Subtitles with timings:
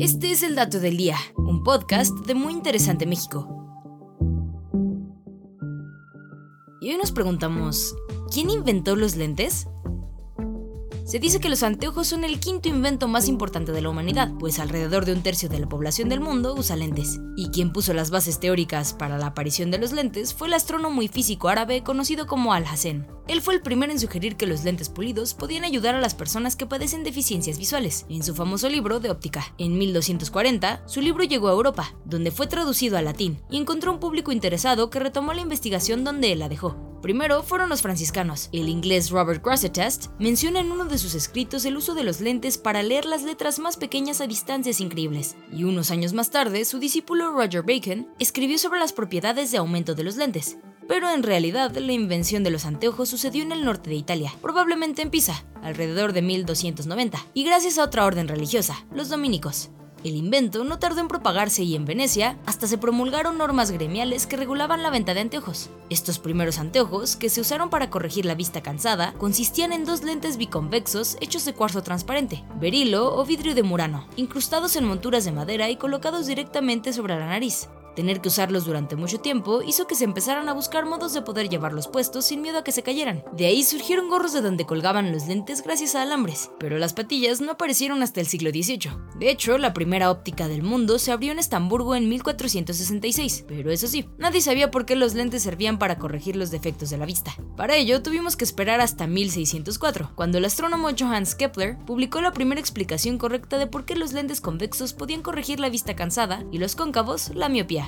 [0.00, 3.48] Este es el Dato del Día, un podcast de Muy Interesante México.
[6.80, 7.96] Y hoy nos preguntamos,
[8.32, 9.66] ¿quién inventó los lentes?
[11.04, 14.60] Se dice que los anteojos son el quinto invento más importante de la humanidad, pues
[14.60, 17.18] alrededor de un tercio de la población del mundo usa lentes.
[17.36, 21.02] Y quien puso las bases teóricas para la aparición de los lentes fue el astrónomo
[21.02, 23.17] y físico árabe conocido como Al-Hassen.
[23.28, 26.56] Él fue el primero en sugerir que los lentes pulidos podían ayudar a las personas
[26.56, 29.52] que padecen deficiencias visuales, en su famoso libro de óptica.
[29.58, 34.00] En 1240, su libro llegó a Europa, donde fue traducido al latín, y encontró un
[34.00, 36.88] público interesado que retomó la investigación donde él la dejó.
[37.02, 38.48] Primero fueron los franciscanos.
[38.50, 42.56] El inglés Robert Grosseteste menciona en uno de sus escritos el uso de los lentes
[42.56, 45.36] para leer las letras más pequeñas a distancias increíbles.
[45.52, 49.94] Y unos años más tarde, su discípulo Roger Bacon escribió sobre las propiedades de aumento
[49.94, 50.56] de los lentes.
[50.88, 55.02] Pero en realidad, la invención de los anteojos sucedió en el norte de Italia, probablemente
[55.02, 59.70] en Pisa, alrededor de 1290, y gracias a otra orden religiosa, los dominicos.
[60.04, 64.36] El invento no tardó en propagarse y en Venecia hasta se promulgaron normas gremiales que
[64.36, 65.70] regulaban la venta de anteojos.
[65.90, 70.36] Estos primeros anteojos, que se usaron para corregir la vista cansada, consistían en dos lentes
[70.36, 75.68] biconvexos hechos de cuarzo transparente, berilo o vidrio de murano, incrustados en monturas de madera
[75.68, 77.68] y colocados directamente sobre la nariz.
[77.98, 81.48] Tener que usarlos durante mucho tiempo hizo que se empezaran a buscar modos de poder
[81.48, 83.24] llevarlos puestos sin miedo a que se cayeran.
[83.32, 87.40] De ahí surgieron gorros de donde colgaban los lentes gracias a alambres, pero las patillas
[87.40, 88.92] no aparecieron hasta el siglo XVIII.
[89.18, 93.88] De hecho, la primera óptica del mundo se abrió en Estamburgo en 1466, pero eso
[93.88, 97.34] sí, nadie sabía por qué los lentes servían para corregir los defectos de la vista.
[97.56, 102.60] Para ello, tuvimos que esperar hasta 1604, cuando el astrónomo Johannes Kepler publicó la primera
[102.60, 106.76] explicación correcta de por qué los lentes convexos podían corregir la vista cansada y los
[106.76, 107.87] cóncavos la miopía.